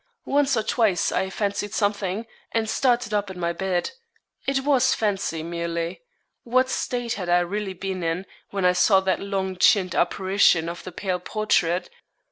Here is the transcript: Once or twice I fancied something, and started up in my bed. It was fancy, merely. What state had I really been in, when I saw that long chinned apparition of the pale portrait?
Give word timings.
Once 0.25 0.57
or 0.57 0.63
twice 0.63 1.11
I 1.11 1.29
fancied 1.29 1.75
something, 1.75 2.25
and 2.51 2.67
started 2.67 3.13
up 3.13 3.29
in 3.29 3.39
my 3.39 3.53
bed. 3.53 3.91
It 4.47 4.63
was 4.63 4.95
fancy, 4.95 5.43
merely. 5.43 6.01
What 6.43 6.71
state 6.71 7.13
had 7.13 7.29
I 7.29 7.41
really 7.41 7.73
been 7.73 8.01
in, 8.01 8.25
when 8.49 8.65
I 8.65 8.73
saw 8.73 9.01
that 9.01 9.19
long 9.19 9.57
chinned 9.57 9.93
apparition 9.93 10.67
of 10.69 10.83
the 10.83 10.91
pale 10.91 11.19
portrait? 11.19 11.91